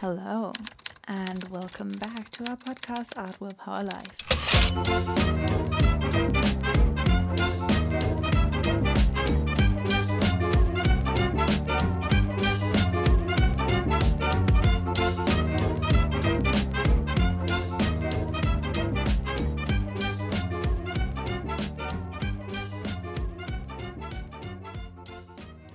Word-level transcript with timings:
Hello, 0.00 0.52
and 1.08 1.42
welcome 1.50 1.90
back 1.90 2.30
to 2.30 2.48
our 2.48 2.56
podcast 2.56 3.18
Art 3.18 3.40
Will 3.40 3.50
Power 3.50 3.82
Life. 3.82 5.28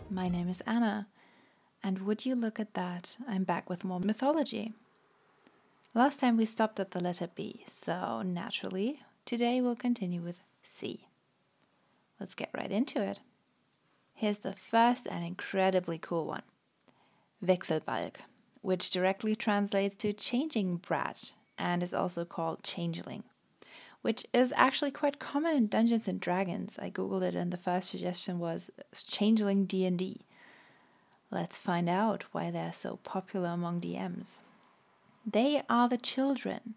My 0.09 0.29
name 0.29 0.47
is 0.47 0.61
Anna, 0.61 1.07
and 1.83 1.99
would 1.99 2.25
you 2.25 2.35
look 2.35 2.59
at 2.59 2.73
that, 2.73 3.17
I'm 3.27 3.43
back 3.43 3.69
with 3.69 3.83
more 3.83 3.99
mythology. 3.99 4.73
Last 5.93 6.19
time 6.19 6.37
we 6.37 6.45
stopped 6.45 6.79
at 6.79 6.91
the 6.91 6.99
letter 6.99 7.29
B, 7.33 7.63
so 7.67 8.21
naturally, 8.21 9.01
today 9.25 9.61
we'll 9.61 9.75
continue 9.75 10.21
with 10.21 10.41
C. 10.61 11.07
Let's 12.19 12.35
get 12.35 12.49
right 12.53 12.71
into 12.71 13.01
it. 13.01 13.19
Here's 14.13 14.39
the 14.39 14.53
first 14.53 15.07
and 15.07 15.25
incredibly 15.25 15.97
cool 15.97 16.25
one 16.25 16.43
Wechselbalg, 17.43 18.15
which 18.61 18.89
directly 18.89 19.35
translates 19.35 19.95
to 19.95 20.13
changing 20.13 20.77
brat 20.77 21.33
and 21.57 21.83
is 21.83 21.93
also 21.93 22.25
called 22.25 22.63
changeling 22.63 23.23
which 24.03 24.25
is 24.33 24.53
actually 24.57 24.91
quite 24.91 25.17
common 25.17 25.55
in 25.55 25.67
Dungeons 25.67 26.09
and 26.09 26.19
Dragons. 26.19 26.77
I 26.77 26.91
googled 26.91 27.23
it 27.23 27.35
and 27.35 27.51
the 27.51 27.57
first 27.57 27.89
suggestion 27.89 28.37
was 28.37 28.69
changeling 29.07 29.65
D&D. 29.65 30.19
Let's 31.33 31.57
find 31.57 31.89
out 31.89 32.25
why 32.31 32.51
they're 32.51 32.71
so 32.71 32.97
popular 32.97 33.49
among 33.49 33.81
DMs. 33.81 34.41
They 35.25 35.63
are 35.67 35.89
the 35.89 35.97
children 35.97 36.75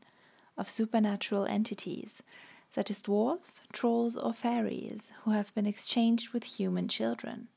of 0.57 0.71
supernatural 0.71 1.45
entities 1.45 2.23
such 2.71 2.91
as 2.91 3.03
dwarves, 3.03 3.61
trolls, 3.75 4.17
or 4.17 4.33
fairies 4.33 5.13
who 5.23 5.33
have 5.33 5.55
been 5.55 5.67
exchanged 5.67 6.33
with 6.33 6.59
human 6.59 6.89
children. 6.89 7.49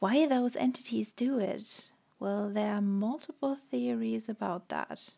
Why 0.00 0.26
those 0.26 0.56
entities 0.56 1.12
do 1.12 1.38
it? 1.38 1.92
Well, 2.18 2.48
there 2.48 2.74
are 2.74 2.82
multiple 2.82 3.54
theories 3.54 4.28
about 4.28 4.70
that. 4.70 5.14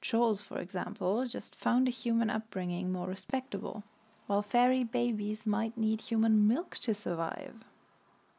Trolls, 0.00 0.40
for 0.40 0.58
example, 0.58 1.26
just 1.26 1.54
found 1.54 1.88
a 1.88 1.90
human 1.90 2.30
upbringing 2.30 2.90
more 2.90 3.06
respectable, 3.06 3.82
while 4.28 4.40
fairy 4.40 4.82
babies 4.82 5.46
might 5.46 5.76
need 5.76 6.00
human 6.00 6.48
milk 6.48 6.76
to 6.76 6.94
survive. 6.94 7.64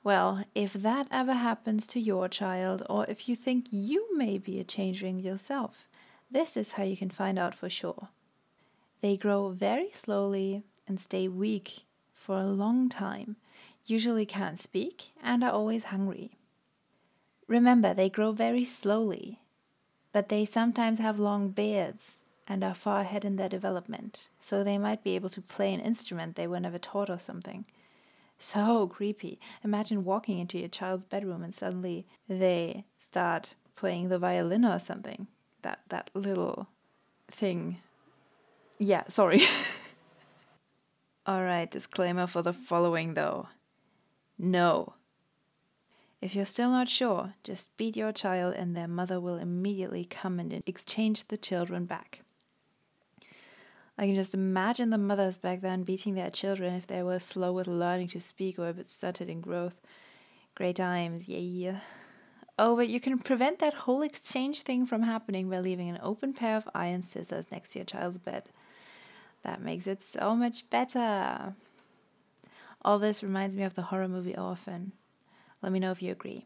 Well, 0.04 0.44
if 0.54 0.74
that 0.74 1.08
ever 1.12 1.34
happens 1.34 1.88
to 1.88 2.00
your 2.00 2.28
child, 2.28 2.84
or 2.90 3.06
if 3.08 3.30
you 3.30 3.38
think 3.38 3.68
you 3.72 4.16
may 4.18 4.38
be 4.38 4.60
a 4.60 4.66
changeling 4.66 5.20
yourself, 5.20 5.88
this 6.30 6.58
is 6.58 6.74
how 6.74 6.84
you 6.84 6.98
can 6.98 7.10
find 7.10 7.40
out 7.40 7.56
for 7.56 7.70
sure. 7.70 8.10
They 9.02 9.16
grow 9.16 9.50
very 9.50 9.90
slowly 9.92 10.64
and 10.88 11.00
stay 11.00 11.30
weak 11.30 11.86
for 12.14 12.38
a 12.38 12.46
long 12.46 12.90
time, 12.90 13.38
usually 13.86 14.26
can't 14.26 14.60
speak, 14.60 15.12
and 15.22 15.42
are 15.42 15.52
always 15.52 15.86
hungry. 15.86 16.32
Remember, 17.48 17.94
they 17.94 18.10
grow 18.10 18.34
very 18.34 18.66
slowly, 18.66 19.40
but 20.12 20.28
they 20.28 20.44
sometimes 20.44 21.00
have 21.00 21.18
long 21.18 21.50
beards 21.50 22.20
and 22.46 22.62
are 22.62 22.74
far 22.74 23.02
ahead 23.02 23.24
in 23.24 23.38
their 23.38 23.50
development, 23.50 24.28
so 24.40 24.64
they 24.64 24.78
might 24.78 25.04
be 25.04 25.16
able 25.16 25.30
to 25.30 25.42
play 25.42 25.74
an 25.74 25.80
instrument 25.80 26.36
they 26.36 26.48
were 26.48 26.60
never 26.60 26.78
taught 26.78 27.10
or 27.10 27.20
something. 27.20 27.66
So 28.44 28.88
creepy. 28.88 29.40
Imagine 29.64 30.04
walking 30.04 30.38
into 30.38 30.60
your 30.60 30.68
child's 30.68 31.06
bedroom 31.06 31.44
and 31.44 31.56
suddenly 31.56 32.06
they 32.28 32.84
start 32.98 33.56
playing 33.74 34.10
the 34.10 34.20
violin 34.20 34.66
or 34.66 34.80
something. 34.80 35.28
That 35.62 35.80
that 35.88 36.10
little 36.14 36.68
thing. 37.32 37.78
Yeah, 38.80 39.04
sorry. 39.08 39.44
All 41.26 41.42
right, 41.42 41.72
disclaimer 41.72 42.28
for 42.28 42.42
the 42.42 42.52
following 42.52 43.14
though. 43.14 43.48
No, 44.38 44.96
if 46.22 46.36
you're 46.36 46.44
still 46.44 46.70
not 46.70 46.90
sure, 46.90 47.36
just 47.46 47.78
beat 47.78 47.96
your 47.96 48.12
child 48.12 48.56
and 48.56 48.76
their 48.76 48.90
mother 48.90 49.22
will 49.22 49.38
immediately 49.38 50.04
come 50.04 50.38
and 50.38 50.62
exchange 50.66 51.30
the 51.30 51.38
children 51.38 51.86
back. 51.86 52.23
I 53.98 54.08
can 54.08 54.16
just 54.16 54.34
imagine 54.34 54.90
the 54.90 54.98
mothers 54.98 55.38
back 55.38 55.62
then 55.62 55.84
beating 55.84 56.16
their 56.16 56.32
children 56.32 56.74
if 56.74 56.88
they 56.88 57.04
were 57.04 57.20
slow 57.20 57.54
with 57.54 57.68
learning 57.68 58.08
to 58.10 58.22
speak 58.22 58.58
or 58.58 58.70
a 58.70 58.74
bit 58.74 58.90
stunted 58.90 59.30
in 59.30 59.40
growth. 59.40 59.80
Great 60.56 60.78
times, 60.78 61.30
yeah. 61.30 61.80
Oh, 62.58 62.76
but 62.76 62.90
you 62.90 63.00
can 63.00 63.18
prevent 63.20 63.60
that 63.60 63.74
whole 63.74 64.02
exchange 64.02 64.62
thing 64.62 64.86
from 64.86 65.04
happening 65.04 65.50
by 65.50 65.60
leaving 65.60 65.90
an 65.90 66.00
open 66.02 66.34
pair 66.34 66.58
of 66.58 66.70
iron 66.74 67.04
scissors 67.04 67.52
next 67.52 67.74
to 67.74 67.80
your 67.80 67.86
child's 67.86 68.18
bed. 68.18 68.44
That 69.44 69.62
makes 69.62 69.88
it 69.88 70.02
so 70.02 70.36
much 70.36 70.70
better. 70.70 71.54
All 72.84 73.00
this 73.00 73.24
reminds 73.24 73.56
me 73.56 73.64
of 73.64 73.76
the 73.76 73.84
horror 73.84 74.08
movie 74.08 74.36
Orphan. 74.36 74.92
Let 75.62 75.72
me 75.72 75.80
know 75.80 75.92
if 75.92 76.02
you 76.02 76.12
agree. 76.12 76.46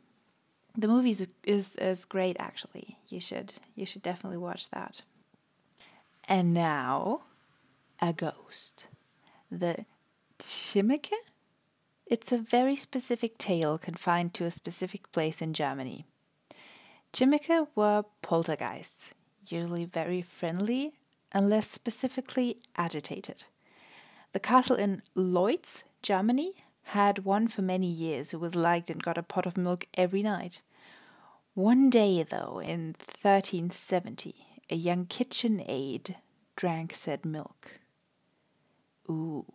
The 0.77 0.87
movie 0.87 1.09
is, 1.09 1.27
is, 1.43 1.75
is 1.77 2.05
great 2.05 2.37
actually. 2.39 2.97
You 3.09 3.19
should 3.19 3.53
you 3.75 3.85
should 3.85 4.03
definitely 4.03 4.37
watch 4.37 4.69
that. 4.69 5.01
And 6.29 6.53
now 6.53 7.21
a 8.01 8.13
ghost. 8.13 8.87
The 9.51 9.85
Chimmeke? 10.39 11.13
It's 12.05 12.31
a 12.31 12.37
very 12.37 12.75
specific 12.75 13.37
tale 13.37 13.77
confined 13.77 14.33
to 14.35 14.45
a 14.45 14.51
specific 14.51 15.11
place 15.11 15.41
in 15.41 15.53
Germany. 15.53 16.05
Chimmeke 17.13 17.67
were 17.75 18.05
poltergeists, 18.21 19.13
usually 19.47 19.85
very 19.85 20.21
friendly 20.21 20.93
unless 21.33 21.69
specifically 21.69 22.57
agitated. 22.75 23.45
The 24.33 24.39
castle 24.39 24.75
in 24.75 25.01
Loitz, 25.15 25.83
Germany, 26.01 26.53
had 26.83 27.25
one 27.25 27.47
for 27.47 27.61
many 27.61 27.87
years 27.87 28.31
who 28.31 28.39
was 28.39 28.55
liked 28.55 28.89
and 28.89 29.03
got 29.03 29.17
a 29.17 29.23
pot 29.23 29.45
of 29.45 29.57
milk 29.57 29.87
every 29.95 30.23
night. 30.23 30.61
One 31.53 31.89
day, 31.89 32.23
though, 32.23 32.61
in 32.63 32.95
1370, 32.99 34.35
a 34.69 34.75
young 34.75 35.05
kitchen 35.05 35.63
aide 35.65 36.15
drank 36.55 36.93
said 36.93 37.25
milk. 37.25 37.79
Ooh. 39.09 39.45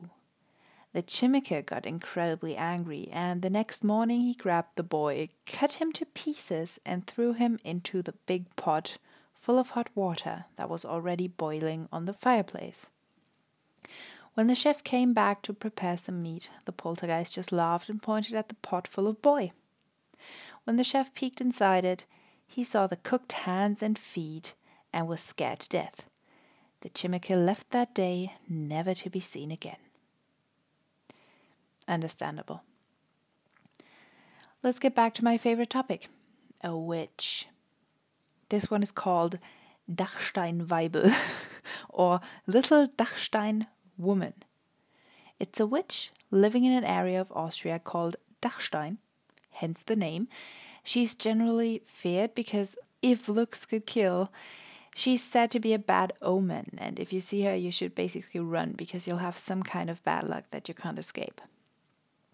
The 0.92 1.02
Chimmeke 1.02 1.64
got 1.64 1.86
incredibly 1.86 2.54
angry, 2.56 3.08
and 3.10 3.40
the 3.40 3.48
next 3.48 3.82
morning 3.82 4.20
he 4.20 4.34
grabbed 4.34 4.76
the 4.76 4.82
boy, 4.82 5.30
cut 5.46 5.74
him 5.74 5.90
to 5.92 6.04
pieces, 6.04 6.78
and 6.84 7.06
threw 7.06 7.32
him 7.32 7.58
into 7.64 8.02
the 8.02 8.14
big 8.26 8.54
pot 8.56 8.98
full 9.32 9.58
of 9.58 9.70
hot 9.70 9.88
water 9.94 10.44
that 10.56 10.68
was 10.68 10.84
already 10.84 11.26
boiling 11.26 11.88
on 11.90 12.04
the 12.04 12.12
fireplace. 12.12 12.88
When 14.34 14.46
the 14.46 14.54
chef 14.54 14.84
came 14.84 15.12
back 15.12 15.42
to 15.42 15.52
prepare 15.52 15.96
some 15.96 16.22
meat, 16.22 16.48
the 16.64 16.72
poltergeist 16.72 17.34
just 17.34 17.52
laughed 17.52 17.88
and 17.88 18.02
pointed 18.02 18.34
at 18.34 18.48
the 18.48 18.54
pot 18.56 18.86
full 18.86 19.06
of 19.06 19.20
boy. 19.20 19.52
When 20.64 20.76
the 20.76 20.84
chef 20.84 21.14
peeked 21.14 21.40
inside 21.40 21.84
it, 21.84 22.04
he 22.46 22.64
saw 22.64 22.86
the 22.86 22.96
cooked 22.96 23.32
hands 23.32 23.82
and 23.82 23.98
feet 23.98 24.54
and 24.92 25.08
was 25.08 25.20
scared 25.20 25.60
to 25.60 25.68
death. 25.68 26.06
The 26.82 26.90
Chimmeke 26.90 27.30
left 27.30 27.70
that 27.70 27.94
day, 27.94 28.32
never 28.48 28.92
to 28.92 29.08
be 29.08 29.20
seen 29.20 29.52
again. 29.52 29.76
Understandable. 31.86 32.62
Let's 34.64 34.80
get 34.80 34.92
back 34.92 35.14
to 35.14 35.24
my 35.24 35.38
favorite 35.38 35.70
topic 35.70 36.08
a 36.64 36.76
witch. 36.76 37.46
This 38.48 38.68
one 38.70 38.82
is 38.82 38.92
called 38.92 39.38
Dachsteinweibel 39.90 41.12
or 41.88 42.20
Little 42.46 42.88
Dachstein 42.88 43.62
woman. 43.96 44.34
It's 45.38 45.60
a 45.60 45.66
witch 45.66 46.10
living 46.32 46.64
in 46.64 46.72
an 46.72 46.84
area 46.84 47.20
of 47.20 47.32
Austria 47.32 47.78
called 47.78 48.16
Dachstein, 48.40 48.98
hence 49.56 49.84
the 49.84 49.96
name. 49.96 50.26
She's 50.82 51.14
generally 51.14 51.82
feared 51.84 52.34
because 52.34 52.76
if 53.02 53.28
looks 53.28 53.66
could 53.66 53.86
kill, 53.86 54.32
she's 54.94 55.22
said 55.22 55.50
to 55.50 55.60
be 55.60 55.72
a 55.72 55.78
bad 55.78 56.12
omen, 56.20 56.78
and 56.78 56.98
if 56.98 57.12
you 57.12 57.20
see 57.20 57.42
her, 57.42 57.54
you 57.54 57.72
should 57.72 57.94
basically 57.94 58.40
run 58.40 58.72
because 58.72 59.06
you'll 59.06 59.18
have 59.18 59.38
some 59.38 59.62
kind 59.62 59.90
of 59.90 60.04
bad 60.04 60.24
luck 60.24 60.44
that 60.50 60.68
you 60.68 60.74
can't 60.74 60.98
escape. 60.98 61.40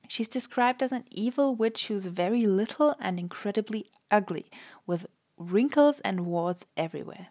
She's 0.09 0.29
described 0.29 0.83
as 0.83 0.93
an 0.93 1.05
evil 1.11 1.55
witch 1.55 1.89
who's 1.89 2.07
very 2.07 2.47
little 2.47 2.95
and 2.99 3.19
incredibly 3.19 3.87
ugly, 4.11 4.47
with 4.87 5.07
wrinkles 5.37 6.01
and 6.01 6.27
warts 6.27 6.67
everywhere. 6.77 7.29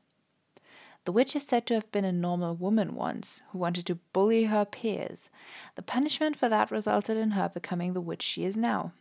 The 1.05 1.11
witch 1.11 1.35
is 1.35 1.43
said 1.43 1.65
to 1.67 1.73
have 1.73 1.91
been 1.91 2.05
a 2.05 2.11
normal 2.11 2.53
woman 2.53 2.93
once 2.93 3.41
who 3.51 3.57
wanted 3.57 3.85
to 3.85 3.99
bully 4.13 4.45
her 4.45 4.65
peers. 4.65 5.29
The 5.75 5.81
punishment 5.81 6.35
for 6.35 6.49
that 6.49 6.69
resulted 6.69 7.15
in 7.17 7.31
her 7.31 7.49
becoming 7.49 7.93
the 7.93 8.01
witch 8.01 8.21
she 8.21 8.43
is 8.43 8.57
now. 8.57 8.91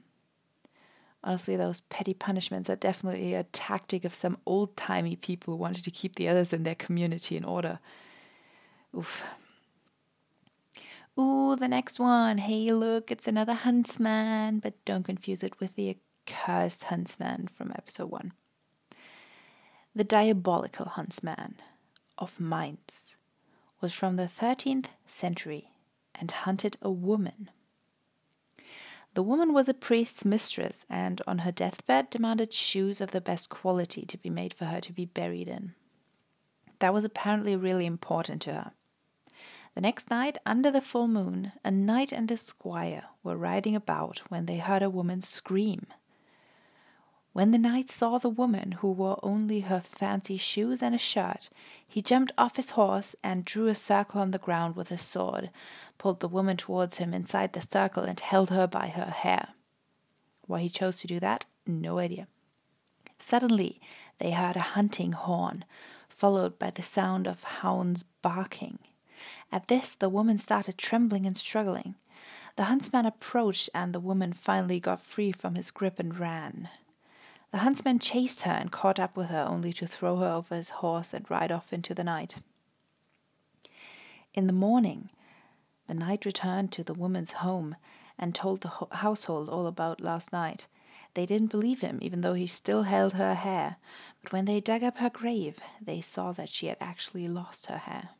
Honestly, 1.26 1.56
those 1.56 1.80
petty 1.80 2.14
punishments 2.14 2.70
are 2.70 2.76
definitely 2.76 3.34
a 3.34 3.42
tactic 3.42 4.04
of 4.04 4.14
some 4.14 4.38
old 4.46 4.76
timey 4.76 5.16
people 5.16 5.52
who 5.54 5.60
wanted 5.60 5.82
to 5.82 5.90
keep 5.90 6.14
the 6.14 6.28
others 6.28 6.52
in 6.52 6.62
their 6.62 6.76
community 6.76 7.36
in 7.36 7.44
order. 7.44 7.80
Oof. 8.96 9.24
Ooh, 11.18 11.56
the 11.56 11.66
next 11.66 11.98
one. 11.98 12.38
Hey, 12.38 12.70
look, 12.70 13.10
it's 13.10 13.26
another 13.26 13.54
huntsman, 13.54 14.60
but 14.60 14.74
don't 14.84 15.02
confuse 15.02 15.42
it 15.42 15.58
with 15.58 15.74
the 15.74 15.96
accursed 16.28 16.84
huntsman 16.84 17.48
from 17.48 17.72
episode 17.72 18.08
one. 18.08 18.32
The 19.96 20.04
diabolical 20.04 20.86
huntsman 20.86 21.56
of 22.18 22.38
Mainz 22.38 23.16
was 23.80 23.92
from 23.92 24.14
the 24.14 24.28
13th 24.28 24.90
century 25.06 25.70
and 26.14 26.30
hunted 26.30 26.76
a 26.80 26.90
woman. 26.90 27.50
The 29.16 29.22
woman 29.22 29.54
was 29.54 29.66
a 29.66 29.72
priest's 29.72 30.26
mistress 30.26 30.84
and 30.90 31.22
on 31.26 31.38
her 31.38 31.50
deathbed 31.50 32.10
demanded 32.10 32.52
shoes 32.52 33.00
of 33.00 33.12
the 33.12 33.20
best 33.22 33.48
quality 33.48 34.04
to 34.04 34.18
be 34.18 34.28
made 34.28 34.52
for 34.52 34.66
her 34.66 34.78
to 34.82 34.92
be 34.92 35.06
buried 35.06 35.48
in. 35.48 35.72
That 36.80 36.92
was 36.92 37.02
apparently 37.02 37.56
really 37.56 37.86
important 37.86 38.42
to 38.42 38.52
her. 38.52 38.72
The 39.74 39.80
next 39.80 40.10
night, 40.10 40.36
under 40.44 40.70
the 40.70 40.82
full 40.82 41.08
moon, 41.08 41.52
a 41.64 41.70
knight 41.70 42.12
and 42.12 42.30
a 42.30 42.36
squire 42.36 43.04
were 43.22 43.38
riding 43.38 43.74
about 43.74 44.18
when 44.28 44.44
they 44.44 44.58
heard 44.58 44.82
a 44.82 44.90
woman 44.90 45.22
scream. 45.22 45.86
When 47.36 47.50
the 47.50 47.58
knight 47.58 47.90
saw 47.90 48.16
the 48.16 48.30
woman, 48.30 48.72
who 48.80 48.90
wore 48.90 49.20
only 49.22 49.60
her 49.60 49.80
fancy 49.80 50.38
shoes 50.38 50.82
and 50.82 50.94
a 50.94 50.98
shirt, 50.98 51.50
he 51.86 52.00
jumped 52.00 52.32
off 52.38 52.56
his 52.56 52.70
horse 52.70 53.14
and 53.22 53.44
drew 53.44 53.66
a 53.66 53.74
circle 53.74 54.22
on 54.22 54.30
the 54.30 54.38
ground 54.38 54.74
with 54.74 54.88
his 54.88 55.02
sword, 55.02 55.50
pulled 55.98 56.20
the 56.20 56.28
woman 56.28 56.56
towards 56.56 56.96
him 56.96 57.12
inside 57.12 57.52
the 57.52 57.60
circle, 57.60 58.04
and 58.04 58.18
held 58.18 58.48
her 58.48 58.66
by 58.66 58.86
her 58.86 59.10
hair. 59.10 59.48
Why 60.46 60.62
he 60.62 60.70
chose 60.70 60.98
to 61.00 61.06
do 61.06 61.20
that, 61.20 61.44
no 61.66 61.98
idea. 61.98 62.26
Suddenly, 63.18 63.82
they 64.18 64.30
heard 64.30 64.56
a 64.56 64.72
hunting 64.72 65.12
horn, 65.12 65.66
followed 66.08 66.58
by 66.58 66.70
the 66.70 66.80
sound 66.80 67.28
of 67.28 67.44
hounds 67.60 68.02
barking. 68.22 68.78
At 69.52 69.68
this, 69.68 69.94
the 69.94 70.08
woman 70.08 70.38
started 70.38 70.78
trembling 70.78 71.26
and 71.26 71.36
struggling. 71.36 71.96
The 72.56 72.64
huntsman 72.64 73.04
approached, 73.04 73.68
and 73.74 73.92
the 73.92 74.00
woman 74.00 74.32
finally 74.32 74.80
got 74.80 75.02
free 75.02 75.32
from 75.32 75.54
his 75.54 75.70
grip 75.70 75.98
and 75.98 76.18
ran. 76.18 76.70
The 77.52 77.58
huntsman 77.58 77.98
chased 77.98 78.42
her 78.42 78.52
and 78.52 78.72
caught 78.72 78.98
up 78.98 79.16
with 79.16 79.28
her, 79.28 79.46
only 79.48 79.72
to 79.74 79.86
throw 79.86 80.16
her 80.16 80.28
over 80.28 80.54
his 80.56 80.70
horse 80.70 81.14
and 81.14 81.30
ride 81.30 81.52
off 81.52 81.72
into 81.72 81.94
the 81.94 82.04
night. 82.04 82.40
In 84.34 84.46
the 84.46 84.52
morning, 84.52 85.10
the 85.86 85.94
knight 85.94 86.26
returned 86.26 86.72
to 86.72 86.84
the 86.84 86.94
woman's 86.94 87.32
home 87.32 87.76
and 88.18 88.34
told 88.34 88.60
the 88.60 88.72
household 88.96 89.48
all 89.48 89.66
about 89.66 90.00
last 90.00 90.32
night. 90.32 90.66
They 91.14 91.24
didn't 91.24 91.50
believe 91.50 91.80
him, 91.80 91.98
even 92.02 92.20
though 92.20 92.34
he 92.34 92.46
still 92.46 92.82
held 92.82 93.14
her 93.14 93.34
hair. 93.34 93.76
But 94.22 94.32
when 94.32 94.44
they 94.44 94.60
dug 94.60 94.82
up 94.82 94.98
her 94.98 95.08
grave, 95.08 95.60
they 95.80 96.02
saw 96.02 96.32
that 96.32 96.50
she 96.50 96.66
had 96.66 96.76
actually 96.80 97.26
lost 97.26 97.66
her 97.66 97.78
hair. 97.78 98.10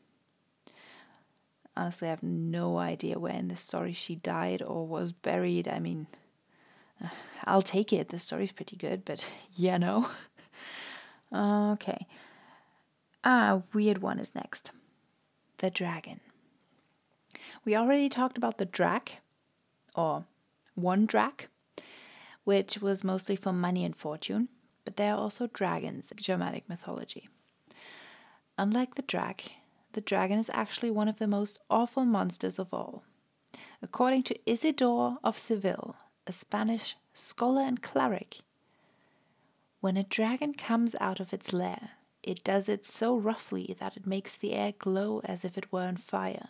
Honestly, 1.75 2.07
I 2.07 2.11
have 2.11 2.23
no 2.23 2.77
idea 2.77 3.19
where 3.19 3.35
in 3.35 3.49
the 3.49 3.55
story 3.55 3.93
she 3.93 4.15
died 4.15 4.63
or 4.63 4.87
was 4.87 5.13
buried. 5.13 5.67
I 5.67 5.77
mean, 5.77 6.07
I'll 7.45 7.61
take 7.61 7.93
it. 7.93 8.09
The 8.09 8.19
story's 8.19 8.51
pretty 8.51 8.75
good, 8.75 9.05
but 9.05 9.29
yeah, 9.53 9.77
no. 9.77 10.09
okay. 11.33 12.05
Ah, 13.23 13.61
weird 13.73 13.99
one 13.99 14.19
is 14.19 14.35
next. 14.35 14.71
The 15.57 15.69
dragon. 15.69 16.19
We 17.65 17.75
already 17.75 18.09
talked 18.09 18.37
about 18.37 18.57
the 18.57 18.65
drac, 18.65 19.21
or 19.95 20.25
one 20.75 21.05
drac, 21.05 21.49
which 22.43 22.81
was 22.81 23.03
mostly 23.03 23.35
for 23.35 23.51
money 23.51 23.83
and 23.83 23.95
fortune, 23.95 24.49
but 24.85 24.95
there 24.95 25.13
are 25.13 25.17
also 25.17 25.47
dragons 25.47 26.11
in 26.11 26.17
Germanic 26.17 26.69
mythology. 26.69 27.27
Unlike 28.57 28.95
the 28.95 29.01
drac, 29.01 29.51
the 29.91 30.01
dragon 30.01 30.39
is 30.39 30.49
actually 30.53 30.91
one 30.91 31.07
of 31.07 31.19
the 31.19 31.27
most 31.27 31.59
awful 31.69 32.05
monsters 32.05 32.57
of 32.59 32.73
all. 32.73 33.03
According 33.81 34.23
to 34.23 34.39
Isidore 34.49 35.17
of 35.23 35.37
Seville, 35.37 35.97
a 36.27 36.31
Spanish 36.31 36.95
scholar 37.13 37.61
and 37.61 37.81
cleric. 37.81 38.39
When 39.79 39.97
a 39.97 40.03
dragon 40.03 40.53
comes 40.53 40.95
out 40.99 41.19
of 41.19 41.33
its 41.33 41.53
lair, 41.53 41.91
it 42.21 42.43
does 42.43 42.67
it 42.67 42.83
so 42.83 43.15
roughly 43.17 43.75
that 43.79 43.95
it 43.95 44.05
makes 44.05 44.35
the 44.35 44.53
air 44.53 44.73
glow 44.77 45.21
as 45.23 45.45
if 45.45 45.57
it 45.57 45.71
were 45.71 45.83
on 45.83 45.95
fire. 45.97 46.49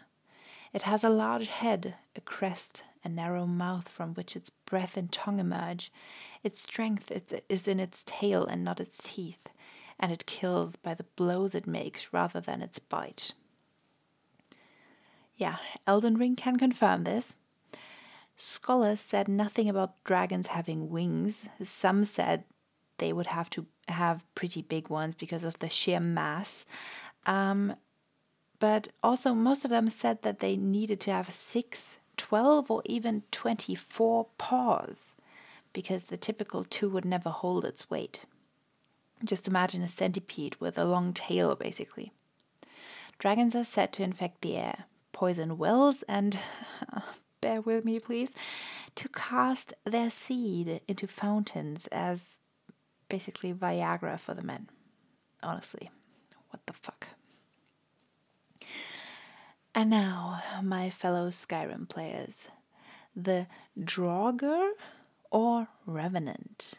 It 0.74 0.82
has 0.84 1.04
a 1.04 1.10
large 1.10 1.48
head, 1.48 1.96
a 2.16 2.22
crest, 2.22 2.84
a 3.04 3.10
narrow 3.10 3.46
mouth 3.46 3.88
from 3.88 4.14
which 4.16 4.36
its 4.36 4.50
breath 4.50 4.98
and 4.98 5.12
tongue 5.12 5.40
emerge. 5.40 5.92
Its 6.44 6.60
strength 6.60 7.12
is 7.48 7.68
in 7.68 7.80
its 7.80 8.04
tail 8.06 8.46
and 8.46 8.64
not 8.64 8.80
its 8.80 8.98
teeth, 8.98 9.50
and 10.00 10.12
it 10.12 10.26
kills 10.26 10.76
by 10.76 10.94
the 10.94 11.06
blows 11.16 11.54
it 11.54 11.68
makes 11.68 12.12
rather 12.12 12.42
than 12.42 12.62
its 12.62 12.80
bite. 12.80 13.34
Yeah, 15.36 15.58
Elden 15.86 16.18
Ring 16.18 16.36
can 16.36 16.58
confirm 16.58 17.04
this. 17.04 17.38
Scholars 18.38 19.00
said 19.00 19.28
nothing 19.28 19.68
about 19.68 20.04
dragons 20.04 20.48
having 20.48 20.90
wings. 20.90 21.50
Some 21.62 22.04
said 22.04 22.44
they 23.00 23.12
would 23.12 23.28
have 23.28 23.50
to 23.52 23.66
have 23.88 24.24
pretty 24.36 24.62
big 24.62 24.90
ones 24.90 25.16
because 25.16 25.44
of 25.44 25.58
the 25.60 25.70
sheer 25.70 26.00
mass. 26.00 26.66
Um, 27.26 27.76
but 28.60 28.90
also, 29.04 29.34
most 29.34 29.66
of 29.66 29.72
them 29.72 29.90
said 29.90 30.22
that 30.22 30.40
they 30.40 30.56
needed 30.56 31.00
to 31.02 31.12
have 31.12 31.30
six, 31.30 32.00
12, 32.18 32.70
or 32.70 32.82
even 32.86 33.24
24 33.32 34.28
paws 34.38 35.16
because 35.74 36.06
the 36.06 36.18
typical 36.18 36.64
two 36.64 36.90
would 36.90 37.06
never 37.06 37.30
hold 37.30 37.66
its 37.66 37.90
weight. 37.90 38.26
Just 39.24 39.48
imagine 39.48 39.82
a 39.82 39.88
centipede 39.88 40.56
with 40.60 40.78
a 40.78 40.86
long 40.86 41.14
tail, 41.14 41.56
basically. 41.56 42.12
Dragons 43.18 43.56
are 43.56 43.64
said 43.64 43.92
to 43.94 44.04
infect 44.04 44.42
the 44.42 44.58
air, 44.58 44.86
poison 45.12 45.58
wells, 45.58 46.04
and 46.04 46.38
bear 47.42 47.62
with 47.62 47.86
me 47.86 48.00
please, 48.00 48.34
to 48.96 49.10
cast 49.10 49.74
their 49.86 50.10
seed 50.10 50.82
into 50.88 51.08
fountains 51.08 51.88
as 51.88 52.40
basically 53.10 53.54
Viagra 53.54 54.20
for 54.20 54.34
the 54.34 54.44
men. 54.44 54.70
Honestly, 55.44 55.90
what 56.50 56.66
the 56.66 56.74
fuck? 56.74 57.08
And 59.76 59.92
now, 59.92 60.42
my 60.64 60.90
fellow 60.90 61.30
Skyrim 61.30 61.88
players, 61.88 62.50
the 63.16 63.48
Draugr 63.80 64.72
or 65.30 65.68
Revenant. 65.86 66.74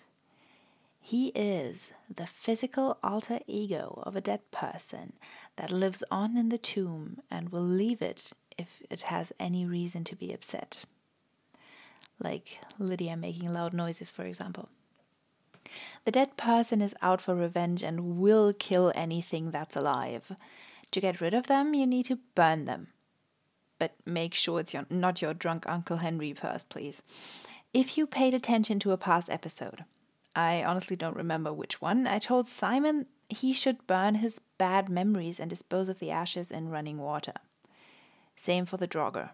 He 1.00 1.28
is 1.28 1.92
the 2.14 2.26
physical 2.26 2.98
alter 3.02 3.38
ego 3.46 4.02
of 4.04 4.16
a 4.16 4.20
dead 4.20 4.50
person 4.50 5.14
that 5.56 5.70
lives 5.70 6.04
on 6.10 6.36
in 6.36 6.48
the 6.48 6.58
tomb 6.58 7.20
and 7.30 7.50
will 7.50 7.62
leave 7.62 8.02
it 8.02 8.32
if 8.58 8.82
it 8.90 9.02
has 9.02 9.32
any 9.38 9.64
reason 9.64 10.04
to 10.04 10.16
be 10.16 10.32
upset. 10.32 10.84
Like 12.18 12.60
Lydia 12.78 13.16
making 13.16 13.52
loud 13.52 13.72
noises, 13.72 14.10
for 14.10 14.24
example. 14.24 14.68
The 16.04 16.10
dead 16.10 16.36
person 16.36 16.80
is 16.80 16.94
out 17.02 17.20
for 17.20 17.34
revenge 17.34 17.82
and 17.82 18.18
will 18.18 18.52
kill 18.52 18.92
anything 18.94 19.50
that's 19.50 19.76
alive. 19.76 20.32
To 20.90 21.00
get 21.00 21.20
rid 21.20 21.34
of 21.34 21.46
them, 21.46 21.74
you 21.74 21.86
need 21.86 22.06
to 22.06 22.18
burn 22.34 22.64
them. 22.64 22.88
But 23.78 23.94
make 24.04 24.34
sure 24.34 24.60
it's 24.60 24.74
your, 24.74 24.86
not 24.90 25.22
your 25.22 25.34
drunk 25.34 25.64
Uncle 25.68 25.98
Henry 25.98 26.32
first, 26.32 26.68
please. 26.68 27.02
If 27.72 27.98
you 27.98 28.06
paid 28.06 28.34
attention 28.34 28.78
to 28.80 28.92
a 28.92 28.96
past 28.96 29.30
episode, 29.30 29.84
I 30.34 30.64
honestly 30.64 30.96
don't 30.96 31.16
remember 31.16 31.52
which 31.52 31.80
one, 31.80 32.06
I 32.06 32.18
told 32.18 32.48
Simon 32.48 33.06
he 33.28 33.52
should 33.52 33.86
burn 33.86 34.16
his 34.16 34.40
bad 34.56 34.88
memories 34.88 35.38
and 35.38 35.50
dispose 35.50 35.88
of 35.88 35.98
the 35.98 36.10
ashes 36.10 36.50
in 36.50 36.70
running 36.70 36.98
water. 36.98 37.34
Same 38.38 38.66
for 38.66 38.76
the 38.76 38.86
Draugr. 38.86 39.30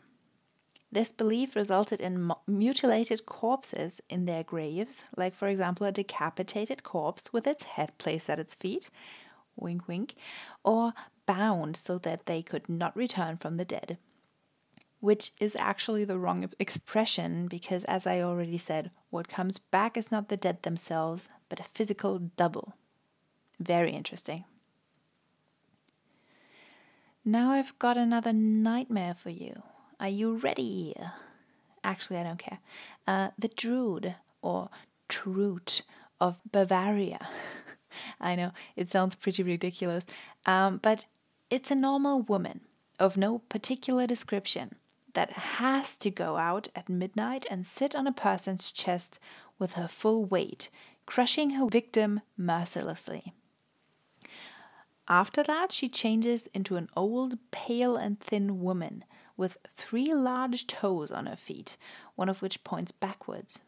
This 0.91 1.13
belief 1.13 1.55
resulted 1.55 2.01
in 2.01 2.33
mutilated 2.47 3.27
corpses 3.27 4.01
in 4.09 4.25
their 4.25 4.43
graves, 4.43 5.05
like, 5.15 5.35
for 5.35 5.47
example, 5.49 5.87
a 5.87 5.93
decapitated 5.93 6.83
corpse 6.83 7.31
with 7.31 7.47
its 7.47 7.65
head 7.65 7.93
placed 7.99 8.31
at 8.31 8.39
its 8.39 8.55
feet, 8.55 8.89
wink 9.57 9.87
wink, 9.89 10.15
or 10.65 10.95
bound 11.27 11.77
so 11.77 11.99
that 11.99 12.25
they 12.25 12.41
could 12.41 12.67
not 12.67 12.97
return 12.97 13.37
from 13.37 13.59
the 13.59 13.65
dead. 13.67 13.99
Which 15.01 15.33
is 15.39 15.55
actually 15.57 16.07
the 16.07 16.19
wrong 16.19 16.49
expression 16.59 17.47
because, 17.47 17.85
as 17.85 18.07
I 18.07 18.23
already 18.23 18.57
said, 18.57 18.91
what 19.11 19.29
comes 19.29 19.59
back 19.59 19.99
is 19.99 20.11
not 20.11 20.31
the 20.31 20.39
dead 20.39 20.63
themselves, 20.63 21.29
but 21.51 21.61
a 21.61 21.65
physical 21.65 22.31
double. 22.39 22.73
Very 23.61 23.93
interesting. 23.93 24.45
Now 27.27 27.53
I've 27.53 27.79
got 27.79 27.97
another 27.97 28.35
nightmare 28.35 29.15
for 29.15 29.31
you. 29.31 29.63
Are 29.99 30.11
you 30.11 30.37
ready? 30.37 30.95
Actually, 31.83 32.19
I 32.19 32.23
don't 32.23 32.39
care. 32.39 32.59
Uh, 33.07 33.31
the 33.39 33.49
Druid, 33.49 34.17
or 34.43 34.69
Trute 35.09 35.83
of 36.21 36.43
Bavaria. 36.53 37.27
I 38.21 38.35
know, 38.35 38.53
it 38.77 38.89
sounds 38.89 39.15
pretty 39.15 39.43
ridiculous, 39.43 40.05
um, 40.45 40.81
but 40.83 41.07
it's 41.49 41.71
a 41.71 41.75
normal 41.75 42.21
woman 42.21 42.61
of 42.99 43.17
no 43.17 43.39
particular 43.39 44.07
description 44.07 44.75
that 45.15 45.31
has 45.31 45.97
to 45.99 46.11
go 46.11 46.37
out 46.37 46.69
at 46.77 46.91
midnight 46.91 47.47
and 47.51 47.65
sit 47.65 47.95
on 47.95 48.07
a 48.07 48.13
person's 48.13 48.71
chest 48.71 49.19
with 49.59 49.75
her 49.75 49.89
full 49.89 50.27
weight, 50.27 50.69
crushing 51.07 51.51
her 51.51 51.69
victim 51.69 52.21
mercilessly. 52.37 53.33
After 55.09 55.43
that, 55.43 55.71
she 55.71 55.89
changes 55.89 56.47
into 56.49 56.77
an 56.77 56.89
old, 56.97 57.39
pale, 57.51 57.97
and 57.97 58.19
thin 58.19 58.61
woman 58.63 59.05
with 59.37 59.59
three 59.69 60.13
large 60.15 60.67
toes 60.67 61.11
on 61.11 61.27
her 61.27 61.37
feet, 61.37 61.77
one 62.15 62.29
of 62.29 62.41
which 62.41 62.65
points 62.65 62.93
backwards. 62.93 63.61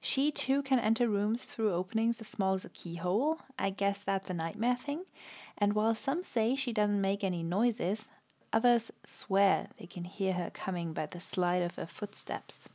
She 0.00 0.30
too 0.30 0.62
can 0.62 0.78
enter 0.78 1.08
rooms 1.08 1.42
through 1.42 1.72
openings 1.72 2.20
as 2.20 2.28
small 2.28 2.54
as 2.54 2.64
a 2.64 2.68
keyhole. 2.68 3.38
I 3.58 3.70
guess 3.70 4.04
that's 4.04 4.30
a 4.30 4.34
nightmare 4.34 4.76
thing. 4.76 5.04
And 5.58 5.72
while 5.72 5.94
some 5.94 6.22
say 6.22 6.54
she 6.54 6.72
doesn't 6.72 7.00
make 7.00 7.24
any 7.24 7.42
noises, 7.42 8.08
others 8.52 8.92
swear 9.04 9.70
they 9.78 9.86
can 9.86 10.04
hear 10.04 10.34
her 10.34 10.50
coming 10.50 10.92
by 10.92 11.06
the 11.06 11.18
slide 11.18 11.62
of 11.62 11.74
her 11.74 11.86
footsteps. 11.86 12.68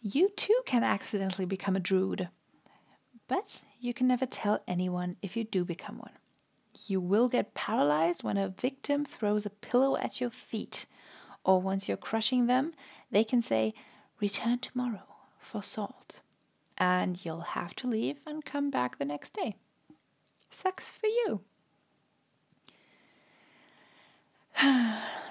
You 0.00 0.30
too 0.30 0.60
can 0.64 0.82
accidentally 0.82 1.46
become 1.46 1.76
a 1.76 1.80
druid, 1.80 2.28
but 3.28 3.62
you 3.80 3.94
can 3.94 4.06
never 4.06 4.26
tell 4.26 4.62
anyone 4.66 5.16
if 5.22 5.36
you 5.36 5.44
do 5.44 5.64
become 5.64 5.98
one. 5.98 6.12
You 6.86 7.00
will 7.00 7.28
get 7.28 7.54
paralyzed 7.54 8.22
when 8.24 8.36
a 8.36 8.48
victim 8.48 9.04
throws 9.04 9.46
a 9.46 9.50
pillow 9.50 9.96
at 9.96 10.20
your 10.20 10.30
feet, 10.30 10.86
or 11.44 11.60
once 11.60 11.88
you're 11.88 11.96
crushing 11.96 12.46
them, 12.46 12.72
they 13.10 13.24
can 13.24 13.40
say, 13.40 13.74
Return 14.20 14.58
tomorrow 14.58 15.02
for 15.38 15.62
salt, 15.62 16.20
and 16.78 17.24
you'll 17.24 17.40
have 17.40 17.74
to 17.76 17.86
leave 17.86 18.18
and 18.26 18.44
come 18.44 18.70
back 18.70 18.98
the 18.98 19.04
next 19.04 19.34
day. 19.34 19.56
Sucks 20.50 20.90
for 20.90 21.06
you. 21.06 21.40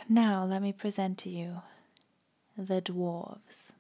now 0.10 0.46
let 0.46 0.62
me 0.62 0.74
present 0.74 1.18
to 1.20 1.30
you 1.30 1.62
the 2.58 2.82
dwarves. 2.82 3.72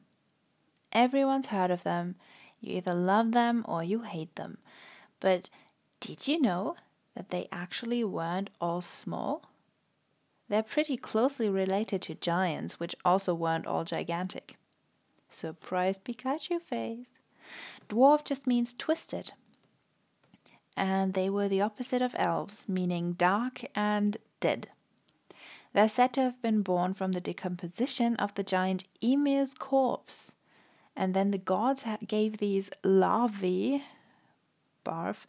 Everyone's 0.92 1.48
heard 1.48 1.72
of 1.72 1.84
them. 1.84 2.16
You 2.64 2.78
either 2.78 2.94
love 2.94 3.34
them 3.34 3.66
or 3.68 3.84
you 3.84 4.04
hate 4.04 4.36
them. 4.38 4.58
But 5.20 5.50
did 6.00 6.28
you 6.28 6.40
know 6.40 6.78
that 7.14 7.30
they 7.30 7.50
actually 7.52 8.06
weren't 8.06 8.50
all 8.62 8.82
small? 8.82 9.44
They're 10.48 10.64
pretty 10.64 10.96
closely 10.96 11.50
related 11.50 12.02
to 12.04 12.16
giants, 12.16 12.80
which 12.80 12.96
also 13.04 13.34
weren't 13.34 13.68
all 13.68 13.84
gigantic. 13.84 14.56
Surprise 15.30 16.00
Pikachu 16.00 16.62
face. 16.62 17.18
Dwarf 17.90 18.24
just 18.24 18.48
means 18.48 18.74
twisted, 18.74 19.34
and 20.78 21.14
they 21.14 21.30
were 21.30 21.50
the 21.50 21.62
opposite 21.62 22.02
of 22.02 22.16
elves, 22.18 22.70
meaning 22.70 23.14
dark 23.14 23.66
and 23.76 24.16
dead. 24.40 24.70
They're 25.74 25.90
said 25.90 26.14
to 26.14 26.22
have 26.22 26.42
been 26.42 26.62
born 26.62 26.94
from 26.94 27.12
the 27.12 27.20
decomposition 27.20 28.16
of 28.18 28.36
the 28.36 28.44
giant 28.44 28.86
Ymir's 29.02 29.54
corpse. 29.54 30.36
And 30.96 31.14
then 31.14 31.32
the 31.32 31.38
gods 31.38 31.86
gave 32.08 32.38
these 32.38 32.70
larvae, 32.84 33.84
barf, 34.86 35.26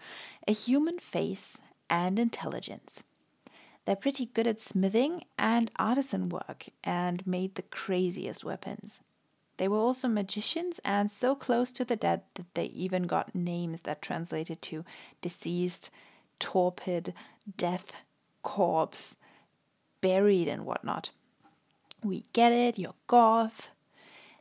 a 0.47 0.53
human 0.53 0.99
face 0.99 1.59
and 1.89 2.19
intelligence. 2.19 3.05
They're 3.85 3.97
pretty 3.97 4.27
good 4.27 4.47
at 4.47 4.61
smithing 4.61 5.25
and 5.39 5.71
artisan 5.77 6.29
work 6.29 6.67
and 6.83 7.27
made 7.27 7.55
the 7.55 7.63
craziest 7.63 8.45
weapons. 8.45 9.01
They 9.57 9.69
were 9.69 9.79
also 9.79 10.09
magicians 10.09 10.81
and 10.85 11.11
so 11.11 11.35
close 11.35 11.71
to 11.73 11.85
the 11.85 11.97
dead 11.97 12.23
that 12.35 12.55
they 12.55 12.67
even 12.67 13.05
got 13.05 13.35
names 13.35 13.83
that 13.83 14.03
translated 14.03 14.61
to 14.63 14.85
deceased, 15.21 15.91
torpid, 16.39 17.15
death, 17.57 18.03
corpse, 18.43 19.17
buried, 20.01 20.49
and 20.49 20.65
whatnot. 20.67 21.11
We 22.03 22.23
get 22.33 22.53
it, 22.53 22.79
you're 22.79 22.95
goth. 23.07 23.71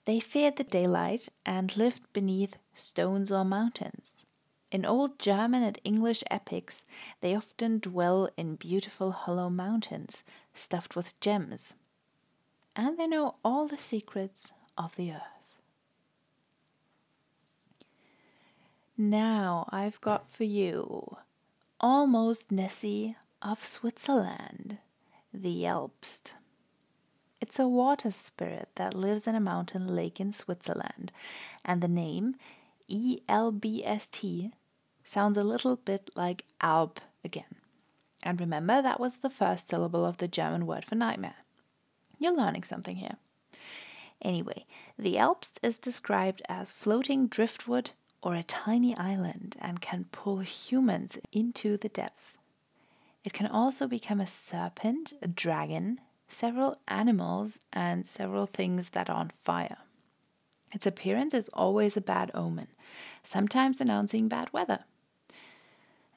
They 0.06 0.20
feared 0.20 0.58
the 0.58 0.64
daylight 0.64 1.30
and 1.46 1.76
lived 1.78 2.12
beneath 2.12 2.58
stones 2.74 3.32
or 3.32 3.46
mountains. 3.46 4.26
In 4.72 4.86
old 4.86 5.20
German 5.20 5.64
and 5.64 5.80
English 5.84 6.24
epics, 6.32 6.86
they 7.22 7.36
often 7.36 7.80
dwell 7.80 8.30
in 8.36 8.56
beautiful 8.56 9.12
hollow 9.12 9.50
mountains 9.50 10.24
stuffed 10.54 10.96
with 10.96 11.20
gems. 11.20 11.76
And 12.76 12.98
they 12.98 13.08
know 13.08 13.36
all 13.46 13.68
the 13.68 13.78
secrets 13.78 14.52
of 14.78 14.96
the 14.96 15.12
earth. 15.12 15.54
Now 18.98 19.70
I've 19.72 20.02
got 20.02 20.28
for 20.28 20.44
you 20.44 21.18
almost 21.80 22.52
Nessie 22.52 23.16
of 23.42 23.64
Switzerland, 23.64 24.78
the 25.34 25.64
Elbst. 25.64 26.34
It's 27.44 27.60
a 27.60 27.68
water 27.68 28.10
spirit 28.10 28.70
that 28.76 28.94
lives 28.94 29.28
in 29.28 29.36
a 29.36 29.42
mountain 29.42 29.86
lake 29.94 30.22
in 30.22 30.32
Switzerland, 30.32 31.12
and 31.66 31.82
the 31.82 31.90
name 31.90 32.38
E 32.88 33.20
L 33.28 33.52
B 33.52 33.84
S 33.84 34.08
T 34.08 34.54
sounds 35.04 35.36
a 35.36 35.44
little 35.44 35.76
bit 35.76 36.10
like 36.16 36.46
Alp 36.62 37.02
again. 37.22 37.56
And 38.24 38.40
remember, 38.40 38.82
that 38.82 38.98
was 38.98 39.18
the 39.18 39.30
first 39.30 39.68
syllable 39.68 40.06
of 40.06 40.20
the 40.20 40.28
German 40.30 40.66
word 40.66 40.86
for 40.86 40.96
nightmare. 40.96 41.36
You're 42.18 42.34
learning 42.34 42.64
something 42.64 42.96
here. 42.96 43.18
Anyway, 44.22 44.64
the 44.98 45.16
Elbst 45.16 45.60
is 45.62 45.80
described 45.80 46.42
as 46.48 46.72
floating 46.72 47.28
driftwood 47.28 47.92
or 48.22 48.36
a 48.36 48.44
tiny 48.44 48.96
island 48.96 49.58
and 49.60 49.82
can 49.82 50.06
pull 50.14 50.40
humans 50.40 51.20
into 51.34 51.76
the 51.76 51.90
depths. 51.90 52.38
It 53.26 53.34
can 53.34 53.48
also 53.48 53.86
become 53.86 54.22
a 54.22 54.28
serpent, 54.28 55.12
a 55.22 55.28
dragon, 55.28 56.00
several 56.28 56.78
animals, 56.88 57.60
and 57.72 58.08
several 58.08 58.46
things 58.46 58.90
that 58.90 59.10
are 59.10 59.18
on 59.18 59.30
fire. 59.30 59.78
Its 60.72 60.88
appearance 60.88 61.34
is 61.34 61.50
always 61.50 61.96
a 61.96 62.02
bad 62.02 62.32
omen, 62.34 62.68
sometimes 63.22 63.80
announcing 63.80 64.28
bad 64.28 64.52
weather. 64.52 64.80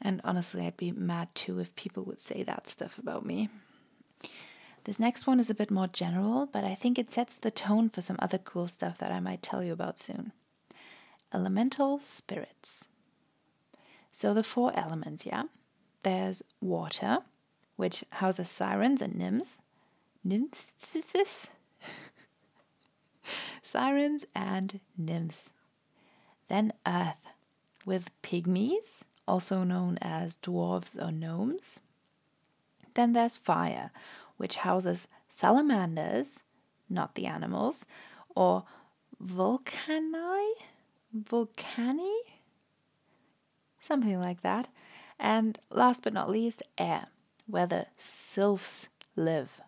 And 0.00 0.20
honestly, 0.24 0.66
I'd 0.66 0.76
be 0.76 0.92
mad 0.92 1.34
too 1.34 1.58
if 1.58 1.76
people 1.76 2.04
would 2.04 2.20
say 2.20 2.42
that 2.42 2.66
stuff 2.66 2.98
about 2.98 3.24
me. 3.26 3.48
This 4.84 5.00
next 5.00 5.26
one 5.26 5.40
is 5.40 5.50
a 5.50 5.54
bit 5.54 5.70
more 5.70 5.88
general, 5.88 6.46
but 6.46 6.62
I 6.62 6.74
think 6.74 6.98
it 6.98 7.10
sets 7.10 7.38
the 7.38 7.50
tone 7.50 7.88
for 7.88 8.00
some 8.00 8.16
other 8.20 8.38
cool 8.38 8.68
stuff 8.68 8.98
that 8.98 9.10
I 9.10 9.20
might 9.20 9.42
tell 9.42 9.62
you 9.62 9.72
about 9.72 9.98
soon. 9.98 10.32
Elemental 11.34 11.98
spirits. 11.98 12.88
So 14.10 14.32
the 14.32 14.44
four 14.44 14.72
elements, 14.78 15.26
yeah? 15.26 15.44
There's 16.04 16.42
water, 16.60 17.18
which 17.74 18.04
houses 18.12 18.48
sirens 18.48 19.02
and 19.02 19.16
nymphs. 19.16 19.60
Nymphs? 20.26 20.72
sirens 23.62 24.24
and 24.34 24.80
nymphs. 24.98 25.50
Then 26.48 26.72
earth, 26.84 27.26
with 27.84 28.10
pygmies, 28.22 29.04
also 29.28 29.62
known 29.62 29.98
as 30.02 30.36
dwarves 30.38 31.00
or 31.00 31.12
gnomes. 31.12 31.80
Then 32.94 33.12
there's 33.12 33.36
fire, 33.36 33.92
which 34.36 34.56
houses 34.56 35.06
salamanders, 35.28 36.42
not 36.90 37.14
the 37.14 37.26
animals, 37.26 37.86
or 38.34 38.64
volcani, 39.22 40.50
volcani, 41.16 42.16
something 43.78 44.18
like 44.18 44.42
that. 44.42 44.66
And 45.20 45.56
last 45.70 46.02
but 46.02 46.12
not 46.12 46.28
least, 46.28 46.64
air, 46.76 47.06
where 47.46 47.68
the 47.68 47.86
sylphs 47.96 48.88
live. 49.14 49.60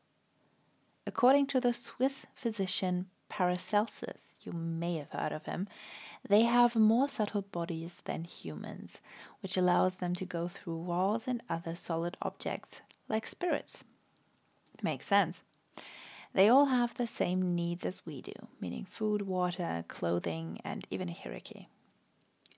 According 1.08 1.46
to 1.46 1.58
the 1.58 1.72
Swiss 1.72 2.26
physician 2.34 3.06
Paracelsus, 3.30 4.36
you 4.44 4.52
may 4.52 4.96
have 4.96 5.08
heard 5.08 5.32
of 5.32 5.46
him, 5.46 5.66
they 6.28 6.42
have 6.42 6.76
more 6.76 7.08
subtle 7.08 7.40
bodies 7.40 8.02
than 8.04 8.24
humans, 8.24 9.00
which 9.40 9.56
allows 9.56 9.96
them 9.96 10.14
to 10.16 10.26
go 10.26 10.48
through 10.48 10.76
walls 10.76 11.26
and 11.26 11.40
other 11.48 11.74
solid 11.74 12.18
objects, 12.20 12.82
like 13.08 13.26
spirits. 13.26 13.84
Makes 14.82 15.06
sense. 15.06 15.44
They 16.34 16.46
all 16.46 16.66
have 16.66 16.92
the 16.92 17.06
same 17.06 17.40
needs 17.40 17.86
as 17.86 18.04
we 18.04 18.20
do, 18.20 18.34
meaning 18.60 18.84
food, 18.84 19.22
water, 19.22 19.86
clothing, 19.88 20.60
and 20.62 20.86
even 20.90 21.08
a 21.08 21.12
hierarchy. 21.12 21.70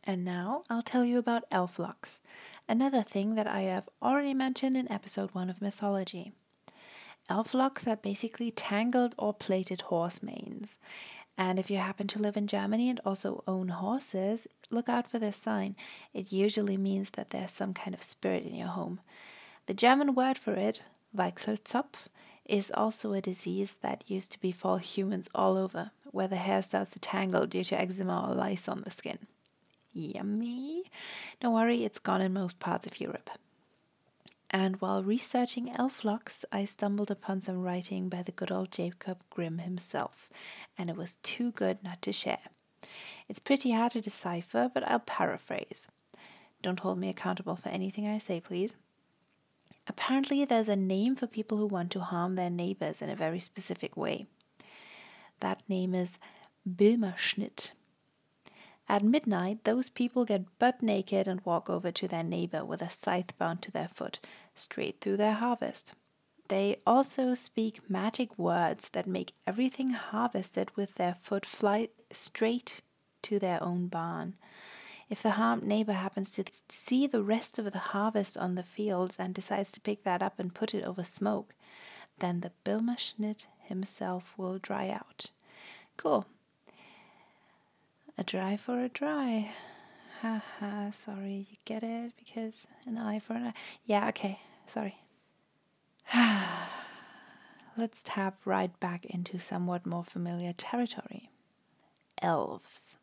And 0.04 0.25
now 0.25 0.64
I'll 0.69 0.83
tell 0.83 1.04
you 1.04 1.19
about 1.19 1.49
elflocks, 1.52 2.19
another 2.69 3.04
thing 3.04 3.37
that 3.37 3.47
I 3.47 3.61
have 3.61 3.88
already 4.02 4.35
mentioned 4.35 4.76
in 4.76 4.90
episode 4.90 5.37
1 5.37 5.49
of 5.49 5.62
Mythology. 5.62 6.33
Elflocks 7.31 7.87
are 7.87 7.97
basically 7.97 8.51
tangled 8.51 9.15
or 9.17 9.33
plaited 9.33 9.83
horse 9.83 10.21
manes. 10.21 10.81
And 11.39 11.61
if 11.61 11.71
you 11.71 11.79
happen 11.79 12.09
to 12.09 12.21
live 12.21 12.37
in 12.37 12.49
Germany 12.49 12.91
and 12.91 13.01
also 13.05 13.45
own 13.47 13.69
horses, 13.69 14.49
look 14.69 14.89
out 14.89 15.09
for 15.09 15.21
this 15.21 15.37
sign. 15.37 15.77
It 16.13 16.33
usually 16.33 16.77
means 16.77 17.11
that 17.11 17.31
there's 17.31 17.53
some 17.53 17.73
kind 17.73 17.95
of 17.95 18.03
spirit 18.03 18.45
in 18.45 18.57
your 18.57 18.69
home. 18.69 18.99
The 19.67 19.75
German 19.75 20.15
word 20.17 20.37
for 20.37 20.55
it, 20.55 20.83
Weichselzopf 21.17 22.09
is 22.45 22.73
also 22.73 23.13
a 23.13 23.21
disease 23.21 23.75
that 23.75 24.11
used 24.11 24.33
to 24.33 24.41
befall 24.41 24.79
humans 24.79 25.29
all 25.33 25.57
over, 25.57 25.93
where 26.11 26.27
the 26.27 26.37
hair 26.37 26.61
starts 26.61 26.91
to 26.93 26.99
tangle 26.99 27.47
due 27.47 27.63
to 27.63 27.81
eczema 27.81 28.29
or 28.29 28.35
lice 28.35 28.69
on 28.69 28.83
the 28.83 28.91
skin. 28.91 29.19
Yummy! 29.93 30.91
Don't 31.39 31.55
worry, 31.55 31.85
it's 31.85 32.01
gone 32.01 32.21
in 32.21 32.33
most 32.33 32.59
parts 32.59 32.89
of 32.89 33.01
Europe. 33.01 33.31
And 34.52 34.80
while 34.80 35.02
researching 35.04 35.73
elflocks, 35.75 36.45
I 36.50 36.64
stumbled 36.64 37.11
upon 37.11 37.40
some 37.40 37.62
writing 37.62 38.09
by 38.09 38.23
the 38.23 38.33
good 38.33 38.50
old 38.50 38.73
Jacob 38.73 39.19
Grimm 39.30 39.59
himself, 39.59 40.28
and 40.76 40.90
it 40.90 40.97
was 40.97 41.16
too 41.23 41.52
good 41.52 41.78
not 41.85 42.02
to 42.02 42.12
share. 42.12 42.50
It's 43.28 43.38
pretty 43.38 43.71
hard 43.71 43.92
to 43.92 44.00
decipher, 44.00 44.69
but 44.73 44.87
I'll 44.88 44.99
paraphrase. 44.99 45.87
Don't 46.62 46.80
hold 46.80 46.99
me 46.99 47.09
accountable 47.09 47.54
for 47.54 47.69
anything 47.69 48.09
I 48.09 48.19
say, 48.19 48.40
please. 48.40 48.76
Apparently, 49.87 50.45
there's 50.45 50.69
a 50.69 50.76
name 50.76 51.14
for 51.14 51.26
people 51.28 51.59
who 51.59 51.66
want 51.66 51.92
to 51.92 52.00
harm 52.00 52.35
their 52.35 52.50
neighbors 52.50 53.00
in 53.00 53.09
a 53.09 53.16
very 53.16 53.40
specific 53.40 53.97
way. 53.97 54.26
That 55.38 55.62
name 55.69 55.95
is 55.95 56.19
Bilmerschnitt. 56.69 57.73
At 58.90 59.04
midnight, 59.04 59.62
those 59.62 59.88
people 59.88 60.25
get 60.25 60.59
butt 60.59 60.82
naked 60.82 61.28
and 61.28 61.40
walk 61.44 61.70
over 61.70 61.92
to 61.92 62.09
their 62.09 62.25
neighbor 62.25 62.64
with 62.64 62.82
a 62.82 62.90
scythe 62.90 63.38
bound 63.38 63.62
to 63.62 63.70
their 63.70 63.87
foot, 63.87 64.18
straight 64.52 65.00
through 65.00 65.16
their 65.16 65.35
harvest. 65.35 65.94
They 66.49 66.80
also 66.85 67.35
speak 67.35 67.88
magic 67.88 68.37
words 68.37 68.88
that 68.88 69.06
make 69.06 69.32
everything 69.47 69.90
harvested 69.90 70.76
with 70.76 70.97
their 70.97 71.14
foot 71.14 71.47
fly 71.47 71.90
straight 72.11 72.82
to 73.23 73.38
their 73.38 73.62
own 73.62 73.87
barn. 73.87 74.35
If 75.09 75.23
the 75.23 75.38
harmed 75.38 75.62
neighbor 75.62 75.92
happens 75.92 76.32
to 76.32 76.44
see 76.68 77.06
the 77.06 77.23
rest 77.23 77.61
of 77.61 77.70
the 77.70 77.92
harvest 77.94 78.37
on 78.37 78.56
the 78.56 78.64
fields 78.64 79.14
and 79.20 79.32
decides 79.32 79.70
to 79.70 79.80
pick 79.80 80.02
that 80.02 80.20
up 80.20 80.40
and 80.40 80.52
put 80.52 80.75
it 80.75 80.82
over 80.82 81.04
smoke, 81.04 81.54
then 82.18 82.40
the 82.40 82.50
Bilmerschnitt 82.64 83.47
himself 83.61 84.37
will 84.37 84.59
dry 84.59 84.88
out. 84.90 85.30
Cool. 85.97 86.26
A 88.19 88.25
dry 88.25 88.57
for 88.57 88.81
a 88.81 88.88
dry. 88.88 89.50
Haha, 90.21 90.90
sorry, 90.90 91.47
you 91.50 91.57
get 91.64 91.83
it? 91.83 92.12
Because 92.19 92.67
an 92.87 92.99
eye 92.99 93.19
for 93.19 93.35
an 93.35 93.47
eye. 93.47 93.52
Yeah, 93.85 94.09
okay, 94.09 94.40
sorry. 94.67 94.97
Let's 97.76 98.02
tap 98.02 98.37
right 98.45 98.79
back 98.81 99.07
into 99.07 99.38
somewhat 99.38 99.87
more 99.87 100.05
familiar 100.05 100.52
territory. 100.52 101.31
Elves. 102.21 102.99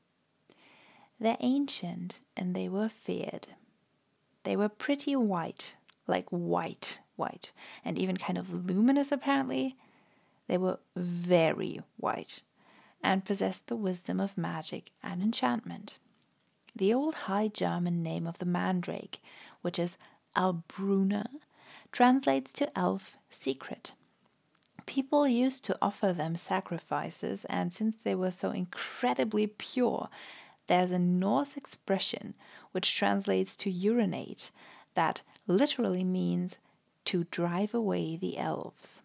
They're 1.20 1.38
ancient 1.40 2.22
and 2.36 2.56
they 2.56 2.70
were 2.70 2.90
feared. 2.90 3.48
They 4.44 4.56
were 4.56 4.70
pretty 4.70 5.16
white, 5.16 5.78
like 6.06 6.30
white, 6.30 7.00
white, 7.16 7.52
and 7.84 7.98
even 7.98 8.18
kind 8.18 8.38
of 8.38 8.54
luminous 8.70 9.12
apparently. 9.12 9.76
They 10.48 10.58
were 10.58 10.80
very 10.96 11.82
white 11.98 12.44
and 13.08 13.24
possessed 13.24 13.70
the 13.70 13.76
wisdom 13.78 14.20
of 14.20 14.38
magic 14.38 14.92
and 15.02 15.24
enchantment. 15.24 15.98
The 16.76 16.94
old 16.94 17.16
High 17.16 17.48
German 17.48 18.04
name 18.04 18.28
of 18.28 18.38
the 18.40 18.46
mandrake, 18.46 19.22
which 19.62 19.80
is 19.80 19.98
Albruna, 20.36 21.28
translates 21.94 22.52
to 22.52 22.70
elf 22.78 23.18
secret. 23.30 23.94
People 24.86 25.26
used 25.26 25.64
to 25.66 25.78
offer 25.82 26.12
them 26.12 26.36
sacrifices, 26.36 27.46
and 27.46 27.72
since 27.72 27.96
they 27.96 28.14
were 28.14 28.30
so 28.30 28.52
incredibly 28.52 29.48
pure, 29.48 30.10
there's 30.68 30.92
a 30.92 31.00
Norse 31.00 31.56
expression 31.56 32.34
which 32.74 32.94
translates 32.94 33.56
to 33.56 33.70
urinate 33.70 34.52
that 34.96 35.22
literally 35.48 36.04
means 36.04 36.58
to 37.06 37.24
drive 37.32 37.74
away 37.74 38.18
the 38.18 38.38
elves. 38.38 39.02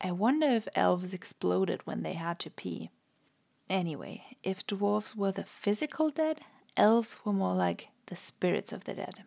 I 0.00 0.10
wonder 0.12 0.46
if 0.46 0.68
elves 0.74 1.12
exploded 1.12 1.82
when 1.84 2.02
they 2.02 2.14
had 2.14 2.38
to 2.38 2.50
pee. 2.50 2.88
Anyway, 3.70 4.24
if 4.42 4.66
dwarves 4.66 5.14
were 5.14 5.30
the 5.30 5.44
physical 5.44 6.10
dead, 6.10 6.40
elves 6.76 7.18
were 7.24 7.32
more 7.32 7.54
like 7.54 7.88
the 8.06 8.16
spirits 8.16 8.72
of 8.72 8.84
the 8.84 8.94
dead. 8.94 9.22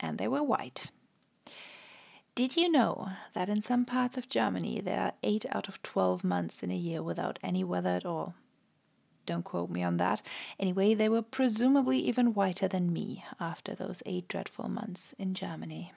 And 0.00 0.18
they 0.18 0.26
were 0.26 0.42
white. 0.42 0.90
Did 2.34 2.56
you 2.56 2.70
know 2.70 3.10
that 3.34 3.48
in 3.48 3.60
some 3.60 3.84
parts 3.84 4.16
of 4.16 4.28
Germany 4.28 4.80
there 4.80 5.00
are 5.00 5.12
8 5.22 5.46
out 5.52 5.68
of 5.68 5.82
12 5.82 6.24
months 6.24 6.62
in 6.62 6.72
a 6.72 6.76
year 6.76 7.02
without 7.02 7.38
any 7.42 7.62
weather 7.62 7.90
at 7.90 8.04
all? 8.04 8.34
Don't 9.26 9.44
quote 9.44 9.70
me 9.70 9.82
on 9.82 9.98
that. 9.98 10.22
Anyway, 10.58 10.94
they 10.94 11.08
were 11.08 11.22
presumably 11.22 11.98
even 11.98 12.34
whiter 12.34 12.66
than 12.66 12.92
me 12.92 13.24
after 13.38 13.74
those 13.74 14.02
eight 14.06 14.26
dreadful 14.26 14.70
months 14.70 15.14
in 15.18 15.34
Germany. 15.34 15.92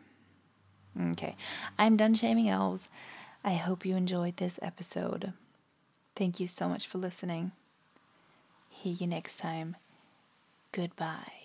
Okay, 1.00 1.38
I'm 1.79 1.95
done 1.95 2.13
shaming 2.13 2.50
elves. 2.50 2.89
I 3.41 3.53
hope 3.53 3.85
you 3.85 3.95
enjoyed 3.95 4.35
this 4.38 4.59
episode. 4.61 5.31
Thank 6.13 6.41
you 6.41 6.47
so 6.47 6.67
much 6.67 6.88
for 6.88 6.97
listening. 6.97 7.53
Hear 8.81 8.95
you 8.97 9.05
next 9.05 9.38
time. 9.38 9.75
Goodbye. 10.71 11.40